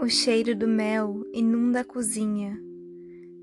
[0.00, 2.56] O cheiro do mel inunda a cozinha.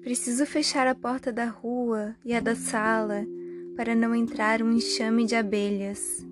[0.02, 3.28] Preciso fechar a porta da rua e a da sala
[3.76, 6.26] para não entrar um enxame de abelhas.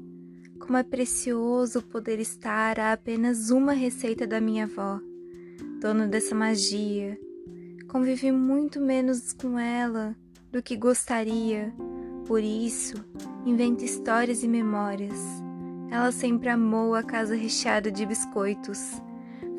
[0.58, 5.02] Como é precioso poder estar a apenas uma receita da minha avó,
[5.82, 7.20] dona dessa magia.
[7.90, 10.16] Convivi muito menos com ela
[10.54, 11.74] do que gostaria,
[12.26, 12.96] por isso
[13.46, 15.20] invento histórias e memórias.
[15.92, 19.02] Ela sempre amou a casa recheada de biscoitos,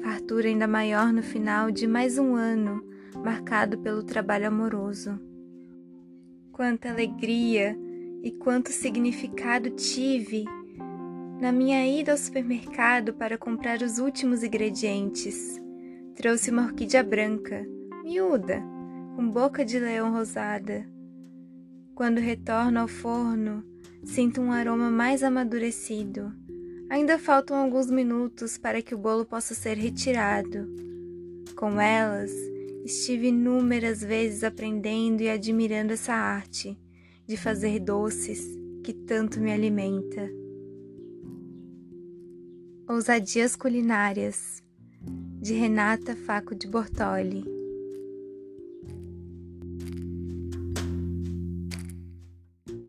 [0.04, 2.84] fartura ainda maior no final de mais um ano
[3.24, 5.18] marcado pelo trabalho amoroso.
[6.52, 7.74] Quanta alegria
[8.22, 10.44] e quanto significado tive
[11.40, 15.58] na minha ida ao supermercado para comprar os últimos ingredientes.
[16.14, 17.66] Trouxe uma orquídea branca,
[18.05, 18.62] miúda,
[19.16, 20.86] com boca de leão rosada.
[21.94, 23.64] Quando retorno ao forno,
[24.05, 26.30] sinto um aroma mais amadurecido.
[26.88, 30.68] Ainda faltam alguns minutos para que o bolo possa ser retirado.
[31.56, 32.30] Com elas,
[32.84, 36.78] estive inúmeras vezes aprendendo e admirando essa arte
[37.27, 38.46] de fazer doces
[38.82, 40.30] que tanto me alimenta.
[42.86, 44.62] Ousadias Culinárias,
[45.40, 47.53] de Renata Faco de Bortoli.